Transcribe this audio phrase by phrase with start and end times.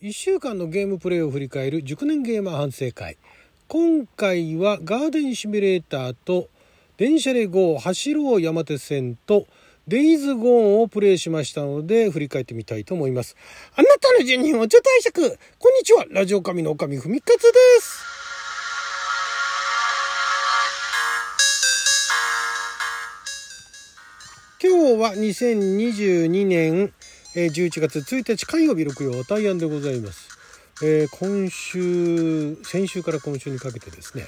[0.00, 3.16] 1週間のゲームプレイを振り返る熟年ゲーマー反省会。
[3.66, 6.48] 今回はガーデンシミュレーターと
[6.98, 9.48] 電車で GO 走ろう山手線と
[9.88, 13.34] デイズゴーンをプレイしましたので振り返ってみたいと思います。
[13.74, 16.06] あなたの12分をちょ対策こんにちは。
[16.10, 18.18] ラジオ神の神ふみかつです。
[24.62, 26.92] 今日は2022年
[27.40, 30.28] え11月1日火曜日6曜大安でございます。
[30.82, 34.24] えー、今週先週から今週にかけてですね、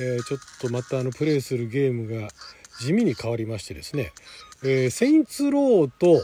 [0.00, 2.26] えー、ちょっとまたあのプレイするゲームが
[2.80, 4.10] 地味に変わりましてですね、
[4.64, 6.20] えー、セインツローと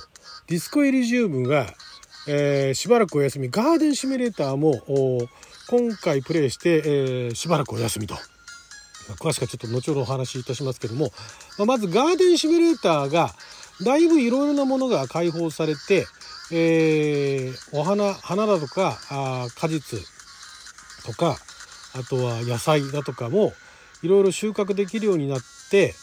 [0.48, 1.68] ディスコエリジウムが、
[2.26, 4.82] えー、しばらくお休みガーデンシミュレーターも
[5.68, 8.16] 今回プレイして、えー、しばらくお休みと。
[9.20, 11.12] 詳しくはちょっと後ほどお話しいたしますけども、
[11.59, 13.30] まあ、まずガーデンシミュレーターが
[13.83, 16.06] だいぶいろいろなものが開放されて、
[16.52, 20.01] えー、お花花だとかあ果実
[21.05, 21.37] とか
[21.95, 23.52] あとは野菜だとかも
[24.02, 25.40] いろいろ収穫できるようになっ
[25.71, 25.95] て、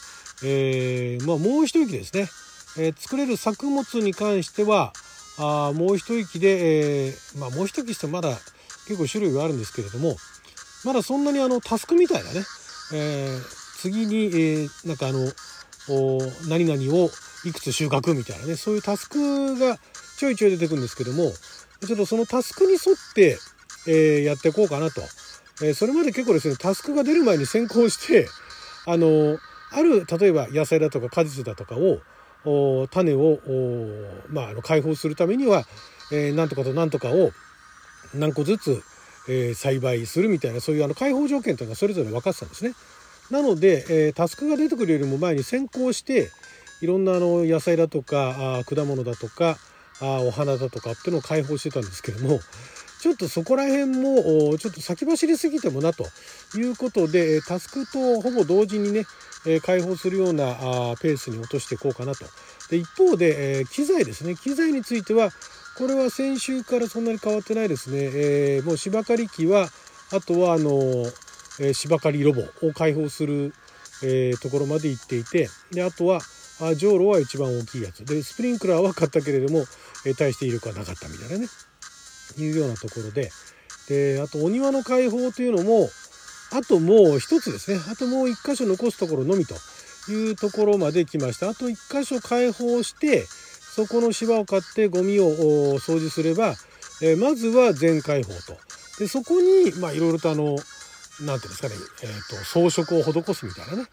[0.44, 2.28] えー、まあ、もう一息ですね、
[2.78, 4.94] えー、作れる作物に関しては
[5.38, 8.30] あもう一息で、えまあ、もう一息してまだ
[8.88, 10.16] 結構種類があるんですけれども
[10.84, 12.42] まだそんなにあのタスクみたいなね、
[12.94, 13.38] え
[13.78, 15.32] 次に、えなんかあの
[16.50, 17.10] 何々を
[17.46, 19.78] いくつ収穫みたいなねそういうタスクが
[20.18, 21.32] ちょいちょい出てくるんですけども
[21.86, 23.38] ちょっとそのタスクに沿って、
[23.88, 25.02] えー、やっていこうかなと、
[25.64, 28.28] えー、それまで結構ですねタスクが出る前に先行して
[28.86, 29.38] あの
[29.72, 32.00] ある例えば野菜だとか果実だとかを
[32.90, 33.40] 種を
[34.30, 35.64] まあ、あの解放するためには、
[36.12, 37.32] えー、なんとかとなんとかを
[38.16, 38.84] 何個ずつ、
[39.30, 42.74] えー、栽培するみたいなそういうあの解放条件というのがそれぞれ分かってたんですね。
[43.30, 46.32] なので、えー、タスクが出てくるよりも前に先行して
[46.82, 49.58] いろんなあの野菜だとかあ果物だとか
[50.02, 52.40] あお花だとかっていうのを開放してたんですけども
[53.02, 56.06] ちょっとそこら辺もちょっと先走りすぎてもなと
[56.56, 59.06] いうことでタスクとほぼ同時にね
[59.66, 60.54] 開放するような
[61.02, 62.26] ペースに落としていこうかなと。
[62.70, 65.32] で一方で機材ですね機材については
[65.78, 67.98] これは先週からそんなに変わってないですね。
[68.14, 69.68] えー、もう芝刈り機は
[70.14, 71.06] あとはあの、
[71.60, 73.54] え芝刈りロボを開放する、
[74.04, 76.20] えー、ところまで行っていてであとは
[76.62, 78.06] あじょうろは一番大きいやつ。
[78.06, 79.66] でスプリンクラーは買ったけれども、
[80.06, 81.48] えー、大して威力はなかったみたいなね。
[82.38, 83.32] いうようなところで。
[83.88, 85.90] であとお庭の開放というのも
[86.54, 87.80] あともう一つですね。
[87.92, 89.56] あともう一箇所残すところのみと
[90.12, 91.50] いうところまで来ました。
[91.50, 93.26] あと一箇所開放して
[93.76, 96.56] そこの芝を買ってゴミを掃除すれば、
[97.02, 98.58] えー、まずは全開放と。
[99.00, 100.64] でそこにまあいろいろとあの何て
[101.22, 103.90] 言うんですかね、えーと装飾を施すみたいなね。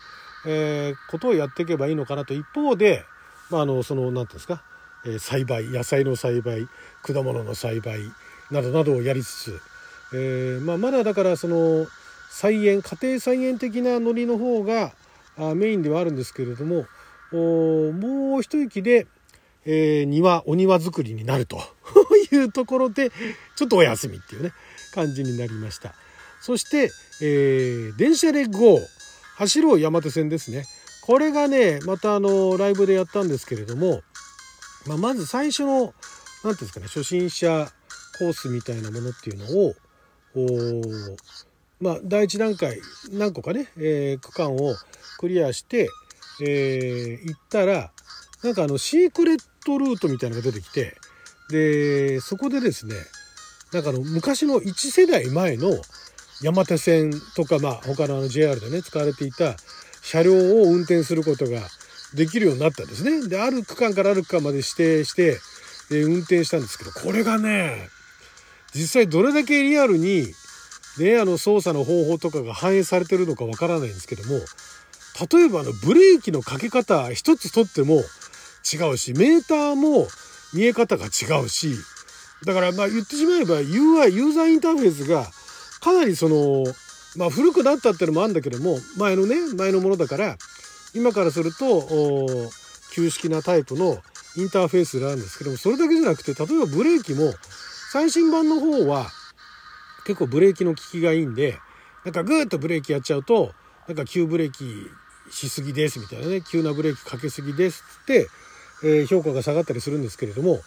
[0.50, 3.04] えー、ことをやっていけばいいのかなと一方で、
[3.50, 4.62] まあ、あのその何て言うんですか、
[5.04, 6.66] えー、栽培野菜の栽培
[7.02, 8.00] 果物の栽培
[8.50, 9.60] などなどをやりつつ、
[10.14, 11.86] えーまあ、まだだからその
[12.30, 14.92] 菜園家庭菜園的なノリの方が
[15.36, 16.86] あメインではあるんですけれども
[17.30, 19.06] おもう一息で、
[19.66, 21.60] えー、庭お庭作りになると
[22.32, 23.12] いうところで
[23.54, 24.52] ちょっとお休みっていうね
[24.94, 25.94] 感じになりました。
[26.40, 28.78] そして、えー、電車で GO
[29.38, 30.64] 走ろう山手線ですね。
[31.00, 34.02] これがね、またあの、ライブでやったんですけれども、
[34.84, 35.94] まあ、まず最初の、何て
[36.42, 37.70] 言うんですかね、初心者
[38.18, 39.74] コースみたいなものっていうのを、
[41.80, 42.80] まあ、第一段階、
[43.12, 44.74] 何個かね、えー、区間を
[45.18, 45.88] クリアして、
[46.42, 47.92] えー、行ったら、
[48.42, 50.96] なんかあの、シークレットルートみたいなのが出てきて、
[51.50, 52.96] で、そこでですね、
[53.72, 55.70] なんかあの、昔の1世代前の、
[56.42, 59.56] 山手線とか、まあ、他のあの JR でね使われていた
[60.02, 61.60] 車両を運転することが
[62.14, 63.28] できるようになったんですね。
[63.28, 65.38] である区間からある区間まで指定して、
[65.90, 67.88] え運転したんですけどこれがね
[68.74, 70.26] 実際どれだけリアルに、
[70.98, 74.40] ね、あの操作の方法とかが反映されてるのかわからないんですけども
[75.32, 78.02] 例えばあのブレーキのかけ方一つとっても
[78.70, 80.06] 違うしメーターも
[80.52, 81.74] 見え方が違うし
[82.44, 85.26] だからまあ言ってしまえば UI ユーザーインターフェースが
[85.80, 86.64] かなりその、
[87.16, 90.36] まあ、古くなったっていうのもあるんだけども前のね前のものだから
[90.94, 91.86] 今からすると
[92.92, 93.98] 旧式なタイプの
[94.36, 97.32] インターフェースなんですけどもそれだけじゃなくて例えばブレーキも
[97.92, 99.06] 最新版の方は
[100.04, 101.58] 結構ブレーキの効きがいいんで
[102.04, 103.52] なんかグーッとブレーキやっちゃうと
[103.86, 104.64] なんか急ブレーキ
[105.30, 108.28] しすぎですみたいなね急なブレーキかけすぎですって、
[108.82, 110.60] えー、評価が下がったりするんですけれども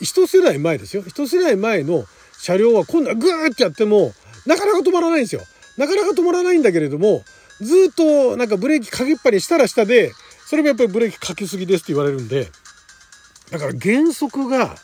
[0.00, 1.04] 一世代前ですよ。
[1.06, 2.04] 一世代前の
[2.40, 4.12] 車両は今度はグーってやっても、
[4.46, 5.42] なかなか止まらないんですよ。
[5.76, 7.24] なかなか止まらないんだけれども、
[7.60, 10.12] ずっとなんかブレーキかけっぱりしたら下で、
[10.46, 12.48] それもやっぱりブレーキかけすぎですって言われるんで、
[13.50, 14.76] だから減速が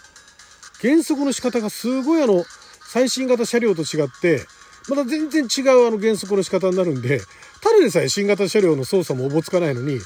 [0.81, 2.45] 減速の仕方がすごいあの、
[2.87, 4.43] 最新型車両と違って、
[4.89, 7.21] また全然違うあの減速の仕方になるんで、
[7.63, 9.99] ただでさえ新型車両の操作もおぼつかないのに、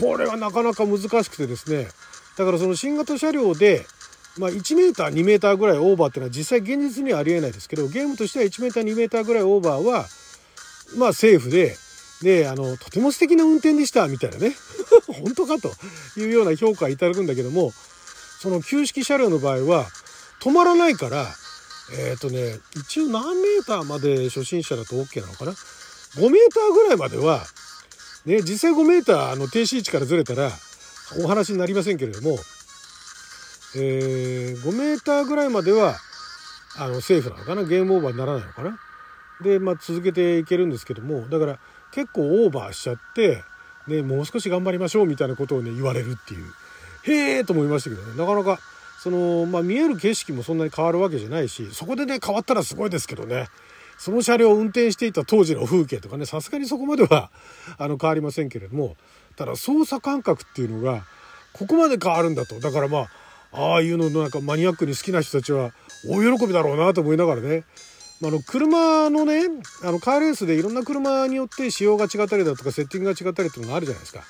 [0.00, 1.88] これはなかなか難しくてですね、
[2.38, 3.86] だからその新型車両で、
[4.38, 10.06] まあ、1メーター2メーターぐらいオーバーっていうのは実際現実にはありえないですけどゲームとしては1メーター2メーターぐらいオーバーは
[10.96, 11.74] まあセーフで
[12.22, 14.56] であのとても素敵な運転でしたみたいなね。
[15.22, 15.72] 本当かと
[16.18, 17.72] いうような評価いただくんだけども
[18.40, 19.86] その旧式車両の場合は
[20.42, 21.34] 止まらないから
[21.98, 27.44] えっ、ー、とね一応何メーターまで初心者だと OK なのかな？5メーターぐらいまでは
[28.24, 30.50] ね実際5メーターの停止位置からずれたら
[31.18, 32.38] お話になりませんけれども
[33.78, 35.96] えー、5メーターぐらいまでは
[36.78, 37.64] あのセーフなのかな？
[37.64, 38.78] ゲームオーバーにならないのかな？
[39.42, 41.58] で、まあ、続けていけるんですけどもだから
[41.92, 43.42] 結構オーバーしちゃって、
[43.86, 46.44] ね、もう少し頑張りましょうみたいなことをね言われるっていう。
[47.04, 48.16] へえと思いましたけどね。
[48.16, 48.58] なかなか
[48.98, 53.46] その、まあ、見える景色もそんなに変わるわけじゃないしそこでね変わったらすごいですけどね。
[53.98, 57.30] その車両を運転していた当時の風景とかねさすがにそこまでは
[57.78, 58.96] あの変わりませんけれども
[59.36, 61.06] ただ操作感覚っていうのが
[61.52, 62.60] ここまで変わるんだと。
[62.60, 63.10] だからまあ
[63.56, 65.72] ああいうののなんかマニアックに好きな人たちは
[66.08, 67.64] 大喜びだろうなと思いながらね
[68.22, 69.44] あの車のね
[69.82, 74.22] あのカーレースでいろんな車によって仕様が違ったりだとかセッティングが違ったりっていうのがあるじゃないですか。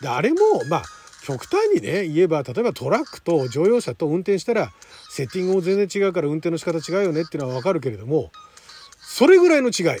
[0.00, 0.82] であれもまあ
[1.24, 4.72] 極端にね言えば例えばトラックと乗用車と運転したら
[5.10, 8.30] セッティングも全然違うから運転の仕方違うよねっていうのは分かるけれども
[9.00, 10.00] それぐらいの違い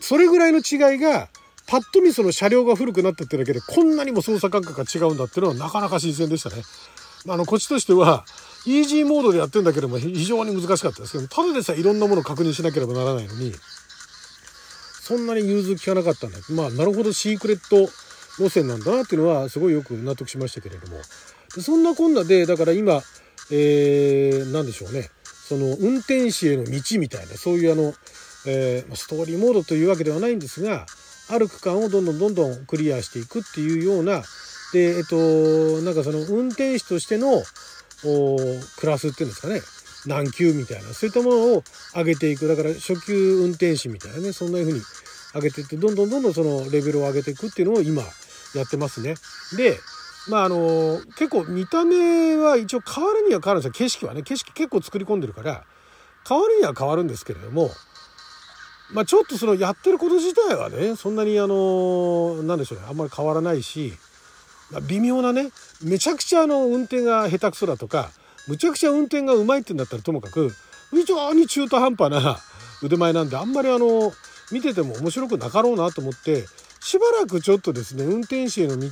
[0.00, 1.28] それぐらいの違いが
[1.66, 6.62] パッと見その車両が古くなったってだけでこんなにも操作感覚が違うんだっていうのはなかなか新鮮でしたね。
[7.28, 8.24] あのこっちとしては
[8.66, 13.52] イージーモードでやってんだけども非常に難しかったですけどただでさえいろんなものを確認しなければならないのに
[15.02, 16.38] そんなに融通きかなかったんだ。
[16.50, 17.90] まあなるほどシークレット
[18.38, 20.98] 路線なんだなっていうのはすごいよく納得しましたけれども。
[21.60, 23.02] そんなこんなでだから今
[23.50, 25.10] えー、何でしょうね。
[25.24, 27.92] その運転士への道みたいなそういうあの、
[28.46, 30.86] えー、ストーリーモードというわけではないんですが
[31.28, 34.22] ある区間をどんどんどんどんクリアしていくっていうような
[34.72, 35.16] でえっと
[35.82, 37.42] なんかその運転手としての
[38.78, 39.60] クラスっていうんですかね。
[40.06, 40.92] 何級みたいな。
[40.92, 41.64] そういったものを
[41.94, 42.48] 上げていく。
[42.48, 44.32] だから初級運転士みたいなね。
[44.32, 44.80] そんな風に
[45.34, 48.02] 上げていってどんどんどんどんそのレベルを上げていくっていうのを今
[48.54, 49.14] やってますね。
[49.56, 49.78] で
[50.28, 53.86] まああの結構見た目は一応変わるには変わるんですよ。
[53.86, 54.22] 景色はね。
[54.22, 55.64] 景色結構作り込んでるから
[56.28, 57.70] 変わるには変わるんですけれども
[58.92, 62.86] まあちょっとそのやってること自体はねそんなにあの何でしょうね。
[62.88, 63.92] あんまり変わらないし
[64.80, 65.50] 微妙なね
[65.82, 68.10] めちゃくちゃの運転が下手くそだとか
[68.48, 70.50] むちゃくちゃ運転がうまいってんだったらともかく
[70.90, 72.38] 非常に中途半端な
[72.82, 74.12] 腕前なんであんまりあの
[74.50, 76.46] 見てても面白くなかろうなと思って
[76.80, 78.90] しばらくちょっとですね運転士への道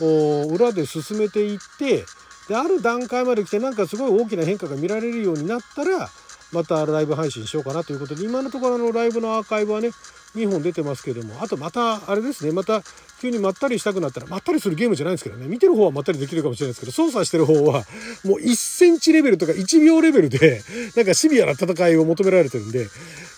[0.00, 2.04] を裏で進めていって
[2.48, 6.08] である段階まで来てなんかすごい大きな変化が見られるようになったら
[6.52, 9.90] またライブ配信しようかなということで今のところのライブのアーカイブはね
[10.34, 12.82] 2本出てますけどもあとまたあれですねまた
[13.22, 15.46] 急にまったりしたくなったらまったりするゲームじゃないですけどね。
[15.46, 17.84] 見てる方はまったりできるかもしれないですけど操作してる方は
[18.24, 20.60] もう1センチレベルとか1秒レベルで
[20.96, 22.88] なんかシビアな戦いを求められてるんで、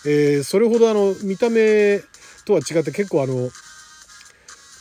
[0.07, 1.99] えー、それほどあの見た目
[2.45, 3.35] とは違って結構あの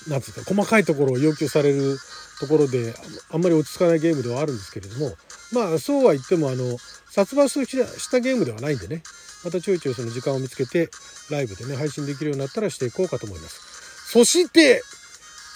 [0.09, 1.99] なんつうか細かいところを要求される
[2.41, 2.95] ところで
[3.31, 5.12] あんまり落ち着かないゲームではあるんですけれども
[5.53, 6.79] まあそうは言ってもあの
[7.11, 7.65] 殺伐と
[7.99, 9.03] したゲームではないんでね。
[9.44, 10.89] またちょいちょいその時間を見つけて
[11.31, 13.75] ライブでね配信できるようになったらしていこうかと思います。
[14.11, 14.82] そして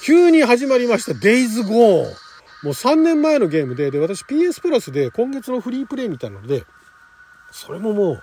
[0.03, 1.13] 急に始まりました。
[1.13, 2.05] Days Gone
[2.63, 6.65] もう3年前のゲームでで私 PS プラスで今月のフリープレイみたいなので
[7.53, 8.23] それももう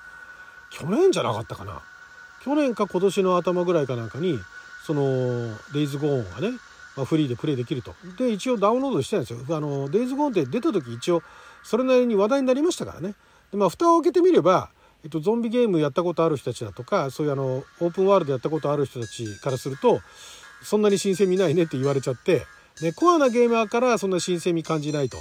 [0.72, 1.82] 去年じゃなかったかな。
[2.44, 4.40] 去年か今年の頭ぐらいかなんかに
[4.86, 5.02] その
[5.74, 6.58] Days Gone がね、
[6.96, 7.94] まあ、フリーでプレイできると。
[8.18, 9.58] で一応ダウンロードしてるんですよ。
[9.58, 11.24] あの Days Gone って出た時一応
[11.64, 13.16] それなりに話題になりましたからね。
[13.52, 14.70] でまあ蓋を開けてみれば
[15.04, 20.02] えっと、ゾンビゲームやったことある人たちだとかそういうあのオープンワールドやったことある人たちからすると
[20.66, 22.46] そんなに新鮮味ないねって言われちゃって
[22.82, 25.18] でコアなゲーマーからそんな新鮮味感じないと。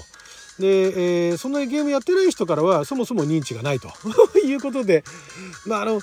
[0.58, 3.88] で、えー、そんなにゲームやってない人からはそもそも認知がないと
[4.38, 5.02] いうことで
[5.66, 6.00] まああの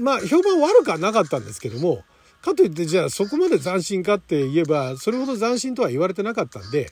[0.00, 2.04] まあ評判悪くはなかったんですけども
[2.42, 6.90] かといってじゃあそこまで斬新かって言えばそれほど斬新とは言われてなかったんで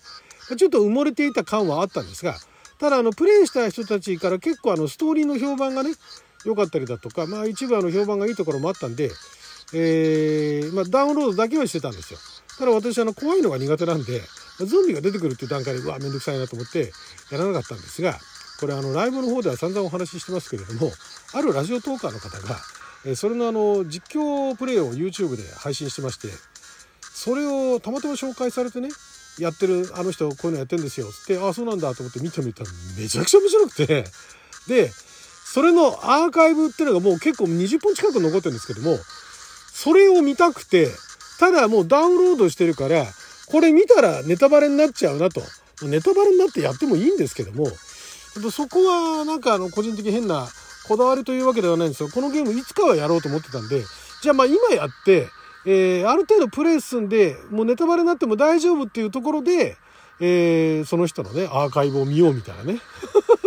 [0.57, 2.39] ちょっと埋もれていた感はあったんですが
[2.79, 5.93] ただあのプレイした人たちから結構あのストーリーの評判がね
[6.45, 9.11] 良かったりだとかまあ一部あの評判がいいところもあったんで、
[9.75, 12.19] えーまあ、ダウンロードだけはしてたんですよ。
[12.59, 14.23] ただ私あの怖いのが苦手なんで
[14.67, 16.93] ゾンビが出てくるっていう段階でうわめんどくさいなと思って
[17.31, 18.19] やらなかったんですが
[18.59, 20.91] これあのライブの方では散々お話ししてますけれども
[21.33, 22.57] あるラジオトーカーの方が
[23.07, 26.29] えそれのあの実況プレイを YouTube で配信してまして
[27.01, 28.89] それをたまたま紹介されてね
[29.39, 34.05] やってるあの人こういうのやってるんですよつってあそうなんだと思って見てみたらめちゃくちゃ面白くて
[34.67, 38.99] でそれのアーカイブっていうのがもう結構20本近く残ってるんですけども
[39.79, 40.89] それを見たくて
[41.39, 43.07] ただもうダウンロードしてるから
[43.47, 45.41] これ見たらネタバレになっちゃうなと
[45.83, 47.69] ネタバレになってやってもいいんですけども
[48.51, 50.49] そこはなんかあの個人的変な
[50.89, 53.85] こだわりというわけではないんですよこのゲームいつかはやろうと思ってたんで
[54.23, 55.29] じゃあまあ今やって
[55.65, 59.77] えー、ある程度プレイ進んで、もうネタバレになっても大丈夫っていうところで、
[60.19, 62.81] えー、その人のね、アーカイブを見ようみたいなね。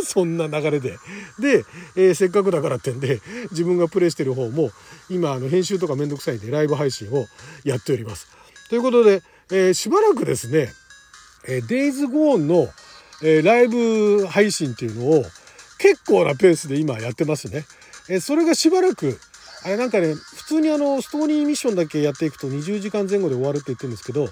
[0.05, 0.97] そんな流れで。
[1.39, 1.65] で、
[1.95, 4.71] えー、せっかくだからってんで、自分がプレイしてる方も、
[5.09, 7.27] 今、あの、編集とかめんどくさいんで、ライブ配信を
[7.63, 8.27] やっております。
[8.69, 10.73] ということで、えー、しばらくですね、
[11.47, 12.69] えー、デイズゴーンの、
[13.23, 15.25] えー、ライブ配信っていうのを、
[15.77, 17.65] 結構なペースで今やってますね。
[18.07, 19.19] え、それがしばらく、
[19.63, 24.27] あれなんかね、普通にあの、ストーリーミッションだけやっていくと20時間前後で終わるって言ってるんですけど、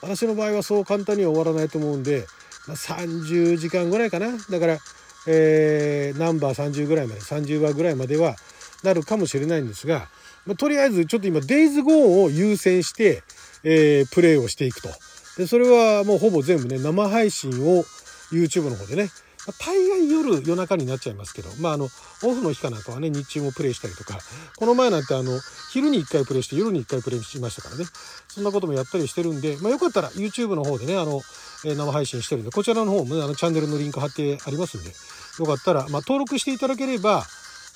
[0.00, 2.26] 私の場合はそう簡単には終わらないと思うんで、
[2.66, 4.32] まあ、30時間ぐらいかな。
[4.50, 4.78] だから、
[5.26, 8.36] えー、ナンバー30ぐらいまで、30話ぐらいまでは
[8.82, 10.08] なるかもしれないんですが、
[10.46, 13.22] まあ、とりあえずちょっと今、デイズゴーンを優先して、
[13.64, 14.88] えー、プレイをしていくと。
[15.38, 17.84] で、それはもうほぼ全部ね、生配信を
[18.32, 19.10] YouTube の方でね、
[19.46, 21.88] ま大概夜、夜中になっちゃいますけど、まあ、あの、オ
[22.34, 24.18] フの日かなんかはね、日中もプレイしたりとか、
[24.56, 25.40] この前なんてあの、
[25.72, 27.84] 昼に1回プレイして夜に1回プレイしましたからね、
[28.28, 31.22] そんなこともやったりしてるんで、まあ、よかったら YouTube の方でね、あの、
[31.64, 34.90] え生配信してるんで、こちらの方もね、あの、チャンネルのリンク貼ってありますんで、
[35.38, 37.24] よかったら、まあ、登録していただければ、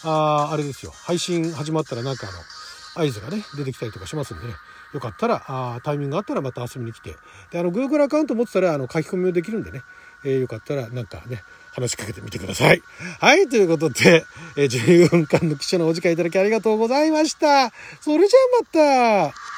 [0.04, 4.54] ああれですよ、配信始まったらなんかあの、合図がね、出てきたりとかしますんでね、
[4.92, 7.16] よかったら、あタイミングがあったらまた遊びに来て、
[7.50, 9.82] で、あの、Google アカウント持ってたら、あの、書き込みもできるんでね、
[10.24, 12.82] えー、よかったらなんかね、話しかけてみてください。
[13.20, 14.24] はい、ということで、
[14.56, 17.72] えー、14分間の記者のお時間いただきありがとうございました。
[18.00, 19.55] それじゃあまた。